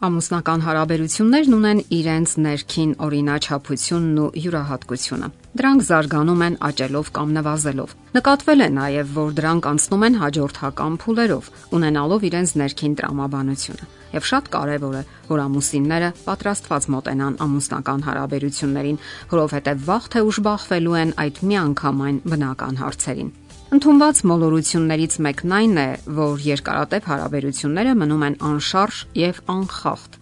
[0.00, 5.26] Ամուսնական հարաբերություններն ունեն իրենց ներքին օրինաչափությունն ու յուրահատկությունը։
[5.60, 11.50] Դրանք զարգանում են աճելով կամ նվազելով։ Նկատվել է նաև, որ դրանք անցնում են հաջորդական փուլերով,
[11.76, 19.00] ունենալով իրենց ներքին տրամաբանությունը։ Եվ շատ կարևոր է, որ ամուսինները պատրաստված մոտենան ամուսնական հարաբերություններին,
[19.36, 23.30] որովհետև վաղ թե ուշ բախվելու են այդ միանգամայն բնական հարցերին։
[23.70, 30.16] Ընթոնված մոլորություններից մեկն այն է, որ երկարատև հարաբերությունները մնում են անշարժ եւ անխախտ,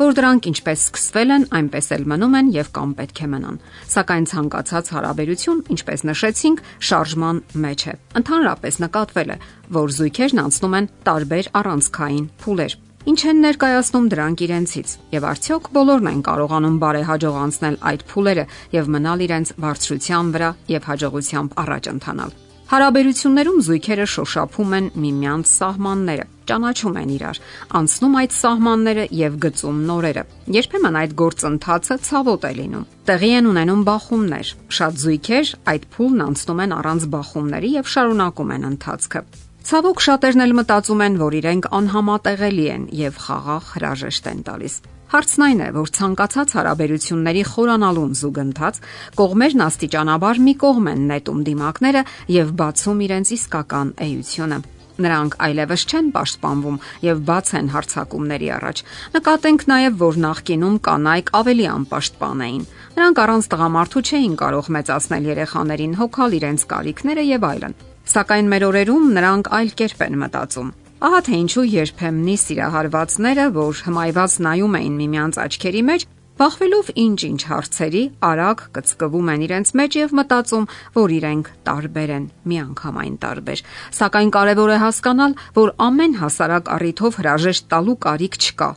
[0.00, 3.56] որ դրանք ինչպես սկսվել են, այնպես էլ մնում են եւ կամ պետք է մնան։
[3.94, 6.60] Սակայն ցանկացած հարաբերություն, ինչպես նշեցինք,
[6.90, 9.38] շարժման մեջ է։ Ընդհանրապես նկատվել է,
[9.80, 16.10] որ զույգերն անցնում են տարբեր առանցքային փուլեր։ Ինչ են ներկայացնում դրանք իրենցից եւ արդյոք բոլորն
[16.10, 18.44] են կարողանում բարեհաջող անցնել այդ փուլերը
[18.76, 22.38] եւ մնալ իրենց բարձրության վրա եւ հաջողությամբ առաջ ընթանալ։
[22.70, 27.40] Հարաբերություններում զույգերը շոշափում են միմյանց սահմանները, ճանաչում են իրար,
[27.80, 30.22] անցնում այդ սահմանները եւ գծում նորերը։
[30.54, 36.62] Երբեմն այդ գործընթացը ցավոտ է լինում։ Տեղի են ունենում բախումներ։ Շատ զույգեր այդ փուլն անցնում
[36.62, 39.24] են առանց բախումների եւ շարունակում են ընթացքը։
[39.70, 44.74] Ցավոք շատերն էլ մտածում են, որ իրենք անհամատեղելի են եւ խաղաղ հրաժեշտ են տալիս։
[45.10, 48.76] Հարցն այն է, որ ցանկացած հարաբերությունների խորանալուն զուգընթաց
[49.18, 54.58] կողմերն աստիճանաբար մի կողմ են նետում դիմակները եւ բացում իրենց իսկական էությունը։
[55.00, 58.82] Նրանք այլևս չեն պաշտպանվում եւ բաց են հարցակումների առաջ։
[59.16, 62.64] Նկատենք նաեւ, որ նախկինում կանայք ավելի անպաշտպան էին։
[63.00, 67.78] Նրանք առանց տղամարդու չէին կարող մեծացնել երեխաներին, հոգալ իրենց կարիքները եւ այլն։
[68.14, 70.70] Սակայն մեր օրերում նրանք այլ կերպ են մտածում։
[71.00, 76.04] Ահա թե ինչու երբեմնի սիրահարվածները, որ հմայված նայում էին միմյանց աչքերի մեջ,
[76.40, 80.68] բախվելով ինչ-ինչ հարցերի, արագ կծկվում են իրենց մեջ եւ մտածում,
[81.00, 83.64] որ իրենք տարբեր են, միանգամայն տարբեր։
[83.96, 88.70] Սակայն կարևոր է հասկանալ, որ ամեն հասարակ առիթով հրաժեշտ տալու կարիք չկա։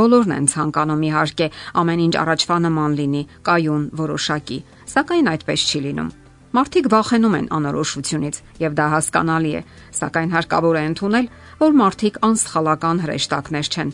[0.00, 1.50] Բոլորն են ցանկանում իհարկե
[1.84, 4.62] ամեն ինչ առաջվա նման լինի, կայուն, որոշակի,
[4.96, 6.14] սակայն այդպես չի լինում։
[6.56, 9.60] Մարդիկ վախենում են անորոշությունից եւ դա հասկանալի է,
[9.98, 11.26] սակայն հարկավոր է ընդունել,
[11.60, 13.90] որ մարդիկ անսխալական հրեշտակներ չեն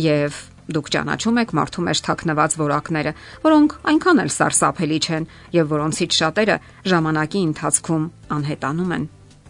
[0.00, 0.38] եւ
[0.76, 3.12] դուք ճանաչում եք մարդու մեջ թաքնված որակները,
[3.44, 6.56] որոնք այնքան էլ սարսափելի չեն եւ որոնցից շատերը
[6.90, 9.06] ժամանակի ընթացքում անհետանում են։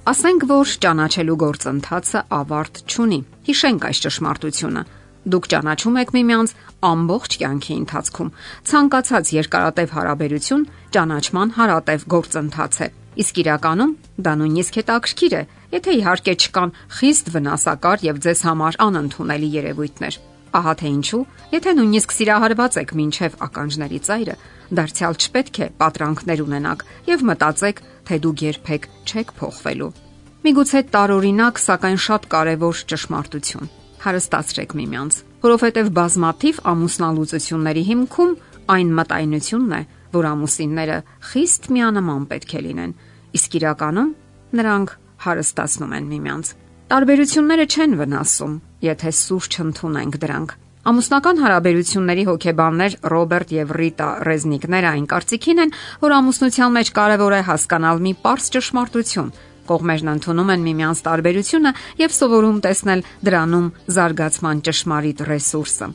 [0.06, 4.83] Ասենք որ ճանաչելու գործընթացը ավարտ չունի։ Հիշենք այս ճշմարտությունը։
[5.27, 6.53] Դուք ճանաչում եք միմյանց
[6.87, 8.29] ամբողջ կյանքի ընթացքում։
[8.71, 13.93] Ցանկացած երկարատև հարաբերություն ճանաչման հարատև գործընթաց է։ Իսկ իրականում
[14.23, 15.43] դա նույնիսկ հետաքրքիր է,
[15.73, 20.19] եթե իհարկե չկան խիստ վնասակար եւ ձեզ համար անընդունելի երևույթներ։
[20.57, 21.23] Ահա թե ինչու,
[21.57, 24.37] եթե նույնիսկ սիրահարված եք մինչև ականջների ծայրը,
[24.79, 29.91] դարձյալ չպետք է պատրանքներ ունենաք եւ մտածեք, թե դուք երբեք չեք փոխվելու։
[30.47, 33.75] Միգուցե տարօրինակ, սակայն շատ կարևոր ճշմարտություն։
[34.06, 38.37] Հարստացրեք միմյանց, որովհետև բազմաթիվ ամուսնալուծությունների հիմքում
[38.77, 39.81] այն մտայնությունն է,
[40.17, 40.99] որ ամուսինները
[41.31, 42.93] խիստ միանման պետք է լինեն,
[43.37, 44.12] իսկ իրականում
[44.61, 44.95] նրանք
[45.27, 46.53] հարստացնում են միմյանց։
[46.87, 48.55] Տարբերությունները չեն վնասում,
[48.87, 50.55] եթե սուրճ ընդունենք դրանք։
[50.87, 55.72] Ամուսնական հարաբերությունների հոգեբաններ Ռոբերտ եւ Ռիտա Ռեզնիկները այն կարծիքին են,
[56.05, 59.33] որ ամուսնության մեջ կարևոր է հասկանալ մի པարզ ճշմարտություն։
[59.71, 61.72] Կողմերն ընդունում են միմյանց տարբերությունը
[62.03, 65.88] եւ սովորում տեսնել դրանում զարգացման ճշմարիտ ռեսուրսը։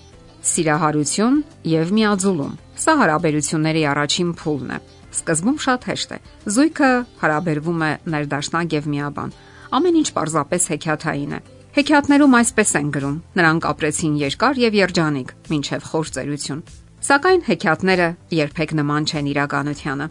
[0.51, 1.37] Սիրահարություն
[1.71, 4.77] եւ միաձուլում։ Սա հարաբերությունների առաջին փուլն է։
[5.11, 6.19] Սկզբում շատ հեշտ է։
[6.55, 9.33] Զույգը հարաբերվում է ներդաշնակ եւ միաբան։
[9.71, 11.39] Ամեն ինչ պարզապես հեքիաթային է։
[11.71, 13.17] Հեքիաթներում այսպես են գրում.
[13.39, 16.63] նրանք ապրեցին երկար եւ երջանիկ, ինչև խործերություն։
[17.01, 18.07] Սակայն հեքիաթները
[18.41, 20.07] երբեք նման չեն իրականությանը։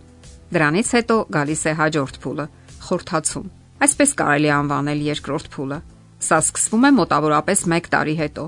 [0.50, 2.46] Դրանից հետո գալիս է հաջորդ փուլը՝
[2.90, 3.48] խորթացում։
[3.80, 5.78] Այսպես կարելի անվանել երկրորդ փուլը։
[6.20, 8.44] Սա սկսվում է մոտավորապես 1 տարի հետո։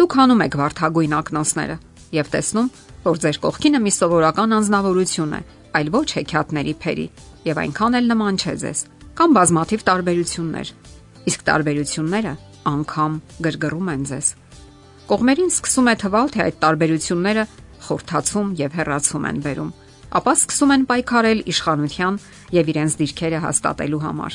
[0.00, 1.76] Դուք հանում եք վարթագույն ակնոցները
[2.12, 2.70] եւ տեսնում,
[3.02, 5.40] որ ձեր կողքինը մի սովորական անznավորություն է,
[5.78, 7.06] այլ ոչ հեքիաթների փերի,
[7.46, 8.82] եւ այնքան էլ նման չէ ձեզ։
[9.18, 10.72] Կամ բազմաթիվ տարբերություններ։
[11.32, 12.34] Իսկ տարբերությունները
[12.72, 13.12] անգամ
[13.46, 14.28] գրգռում են ձեզ։
[15.12, 17.44] Կողմերին սկսում է թվալ, թե այդ տարբերությունները
[17.86, 19.72] խորթացում եւ հեռացում են բերում,
[20.12, 22.16] ապա սկսում են պայքարել իշխանության
[22.52, 24.34] եւ իրենց դիրքերը հաստատելու համար։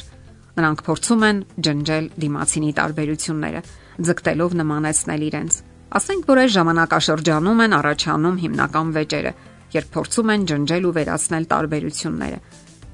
[0.57, 3.61] Նրանք փորձում են ջնջել դիմացինի տարբերությունները,
[4.07, 5.59] ձգտելով նմանեցնել իրենց։
[5.97, 9.33] Ասենք որ այս ժամանակաշրջանում են առաջանում հիմնական վեճերը,
[9.77, 12.39] երբ փորձում են ջնջել ու վերացնել տարբերությունները։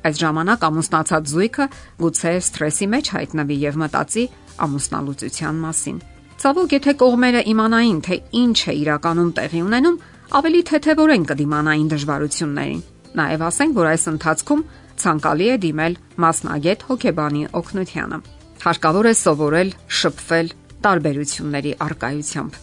[0.04, 1.66] Այս ժամանակ ամուսնացած զույգը
[2.04, 4.24] գուցե սթրեսի մեջ հայտնվի եւ մտածի
[4.68, 6.02] ամուսնալուծության մասին։
[6.44, 10.00] Ցավոք, եթե կողմերը իմանային, թե ինչ է իրականում տեղի ունենում,
[10.34, 12.80] ավելի թեթևորեն կդիմանային դժվարություններին։
[13.20, 14.62] Նաև ասենք, որ այս ընթացքում
[15.04, 18.18] ցանկալի է դիմել մասնագետ հոգեբանի օգնությանը։
[18.64, 19.70] Հարկավոր է սովորել
[20.00, 20.50] շփվել
[20.88, 22.58] տարբերությունների արկայությամբ։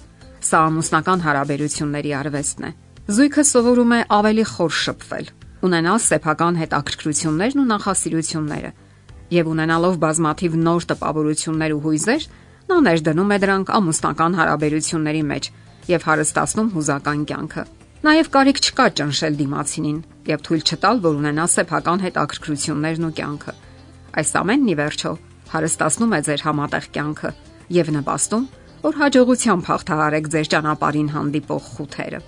[0.50, 2.72] Սա ամուսնական հարաբերությունների արվեստն է։
[3.14, 5.26] Զույգը սովորում է ավելի խոր շփվել,
[5.70, 8.70] ունենալ սեփական հետաքրքրություններն ու նախասիրությունները,
[9.30, 12.22] եւ ունենալով բազմաթիվ նոր տպավորություններ ու հույզեր,
[12.70, 15.44] նա ներդնում է դրանք ամուսնական հարաբերությունների մեջ
[15.90, 17.64] եւ հարստացնում հուզական կյանքը։
[18.00, 19.98] Նաեւ կարիք չկա ճնշել դիմացինին
[20.30, 23.54] եւ թույլ չտալ, որ ունենա սեփական հետաքրքրություններն ու կյանքը։
[24.20, 25.12] Այս ամենն ի վերջո
[25.50, 27.30] հարստացնում է ձեր համատեղ կյանքը
[27.76, 28.48] եւ նպաստում,
[28.80, 32.20] որ հաջողությամբ հաղթահարեք ձեր ճանապարհին հանդիպող խութերը։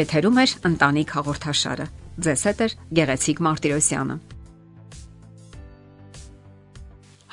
[0.00, 1.86] Եթերում է ընտանիք հաղորդաշարը։
[2.24, 2.68] Ձեզ հետ է
[3.00, 4.16] Գեղեցիկ Մարտիրոսյանը։